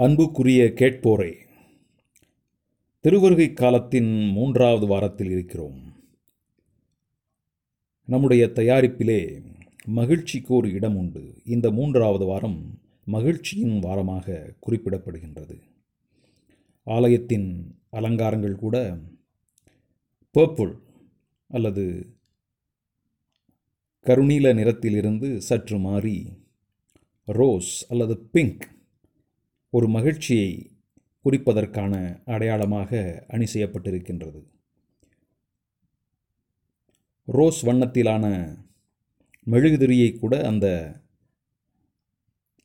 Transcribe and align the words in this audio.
அன்புக்குரிய 0.00 0.64
கேட்போரே 0.64 1.36
திருவருகை 3.00 3.52
காலத்தின் 3.52 4.30
மூன்றாவது 4.30 4.86
வாரத்தில் 4.86 5.30
இருக்கிறோம். 5.30 5.92
நம்முடைய 8.04 8.46
தயாரிப்பிலே 8.46 9.42
மகிழ்ச்சிக்கு 9.84 10.54
ஒரு 10.54 10.72
இடம் 10.72 10.96
உண்டு. 10.96 11.34
இந்த 11.44 11.70
மூன்றாவது 11.70 12.24
வாரம் 12.24 12.80
மகிழ்ச்சியின் 13.04 13.80
வாரமாக 13.80 14.54
குறிப்பிடப்படுகின்றது. 14.66 15.60
ஆலயத்தின் 16.82 17.78
அலங்காரங்கள் 17.90 18.56
கூட 18.56 18.98
பர்பிள் 20.38 20.78
அல்லது 21.48 22.14
கருநீல 24.06 24.54
நிறத்திலிருந்து 24.54 25.36
சற்று 25.36 25.78
மாறி 25.78 26.32
ரோஸ் 27.24 27.86
அல்லது 27.88 28.18
பிங்க் 28.18 28.78
ஒரு 29.72 29.88
மகிழ்ச்சியை 29.88 30.70
குறிப்பதற்கான 31.24 32.22
அடையாளமாக 32.24 33.24
அணி 33.28 33.44
செய்யப்பட்டிருக்கின்றது. 33.44 34.40
ரோஸ் 37.26 37.66
வண்ணத்திலான 37.66 38.24
மெழுகுதிரியை 39.46 40.18
கூட 40.18 40.46
அந்த 40.46 40.66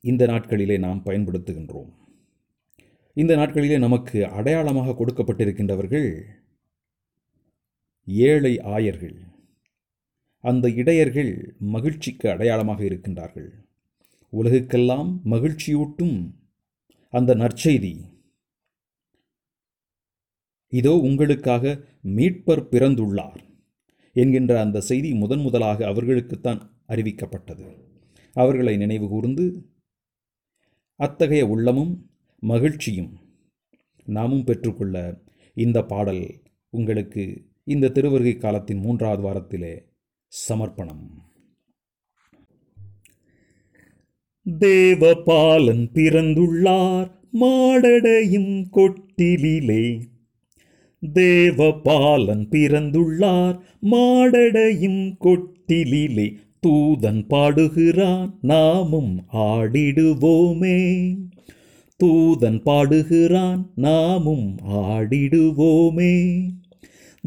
இந்த 0.00 0.26
நாட்களிலே 0.26 0.78
நாம் 0.78 1.02
பயன்படுத்துகின்றோம். 1.04 1.90
இந்த 3.14 3.36
நாட்களிலே 3.36 3.78
நமக்கு 3.78 4.26
அடையாளமாக 4.26 4.94
கொடுக்கப்பட்டிருக்கின்றவர்கள் 4.98 6.08
ஏழை 8.04 8.60
ஆயர்கள். 8.60 9.16
அந்த 10.40 10.68
இடையர்கள் 10.68 11.54
மகிழ்ச்சிக்கு 11.58 12.30
அடையாளமாக 12.30 12.84
இருக்கின்றார்கள். 12.84 13.50
உலகுக்கெல்லாம் 14.32 15.10
மகிழ்ச்சியூட்டும் 15.24 16.16
அந்த 17.14 17.34
நற்செய்தி. 17.34 17.94
இதோ 20.72 20.92
உங்களுக்காக 21.08 21.74
மீட்பர் 22.16 22.62
பிறந்துள்ளார் 22.70 23.40
என்கின்ற 24.16 24.52
அந்த 24.60 24.80
செய்தி 24.80 25.10
முதன் 25.14 25.40
முதலாக 25.40 25.86
அவர்களுக்குத்தான் 25.90 26.60
அறிவிக்கப்பட்டது. 26.88 27.66
அவர்களை 28.36 28.76
நினைவு 28.76 29.08
கூர்ந்து 29.08 29.46
அத்தகைய 31.00 31.44
உள்ளமும் 31.46 31.94
மகிழ்ச்சியும் 32.42 33.12
நாமும் 34.06 34.44
பெற்றுக்கொள்ள 34.44 34.96
இந்த 35.56 35.78
பாடல் 35.82 36.24
உங்களுக்கு 36.70 37.24
இந்த 37.64 37.88
திருவருகை 37.88 38.34
காலத்தின் 38.36 38.78
மூன்றாவது 38.78 39.22
வாரத்திலே 39.22 39.74
சமர்ப்பணம். 40.26 41.04
தேவபாலன் 44.50 45.88
பிறந்துள்ளார் 45.94 47.10
மாடடையும் 47.40 48.64
கொட்டிலே 48.72 50.00
தேவபாலன் 51.14 52.48
பிறந்துள்ளார் 52.50 53.58
மாடடையும் 53.90 55.16
கொட்டிலே 55.20 56.32
தூதன் 56.66 57.26
பாடுகிறான் 57.26 58.38
நாமும் 58.40 59.24
ஆடிடுவோமே. 59.32 61.14
தூதன் 62.04 62.62
பாடுகிறான் 62.62 63.70
நாமும் 63.74 64.56
ஆடிடுவோமே. 64.70 66.42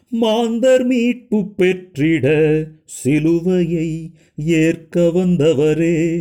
மாந்தர் 0.08 0.84
மீட்பு 0.84 1.54
பெற்றிட 1.56 2.64
சிலுவையை 3.04 4.10
ஏற்க 4.36 5.00
வந்தவரே. 5.00 6.18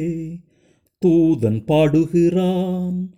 தூதன் 1.06 1.66
பாடுகிறான் 1.66 3.10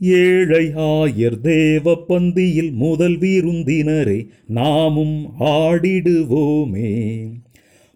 ஏழை 0.00 0.66
ஆயர் 0.66 1.40
தேவ 1.40 1.98
பந்தியில் 2.08 2.72
முதல் 2.72 3.18
விருந்தினரே 3.18 4.26
நாமும் 4.46 5.32
ஆடிடுவோமே. 5.40 7.24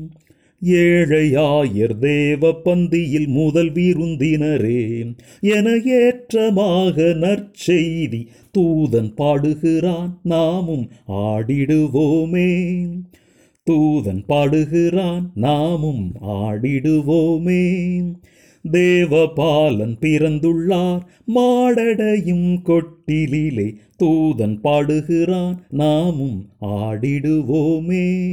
ஏழையாயர் 0.66 1.98
தேவ 1.98 2.52
பந்தியில் 2.66 3.28
முதல் 3.28 3.72
விருந்தினரே. 3.72 5.14
என 5.40 5.70
ஏற்றமாக 5.76 7.02
நற்செய்தி 7.02 8.28
தூதன் 8.58 9.16
பாடுகிறான் 9.16 10.20
நாமும் 10.24 10.90
ஆடிடுவோமே. 11.08 12.88
தூதன் 13.72 14.24
பாடுகிறான் 14.28 15.32
நாமும் 15.36 16.12
ஆடிடுவோமே. 16.22 17.96
தேவபாலன் 18.72 19.96
பிறந்துள்ளார். 20.02 21.02
மாடடையும் 21.36 22.62
கொட்டிலிலே 22.62 23.76
தூதன் 24.04 24.60
பாடுகிறான். 24.62 25.58
நாமும் 25.70 26.50
ஆடிடுவோமே. 26.62 28.32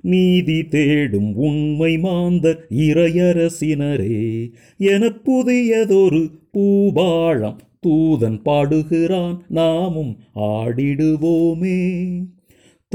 நீதி 0.02 0.68
தேடும் 0.68 1.36
உண்மை 1.36 1.98
மாந்த 1.98 2.58
இறையரசினரே 2.78 4.52
என 4.78 5.14
புதியதொரு 5.24 6.30
பூபாழம் 6.54 7.56
தூதன் 7.88 8.42
பாடுகிறான் 8.42 9.42
நாமும் 9.48 10.18
ஆடிடுவோமே. 10.36 12.02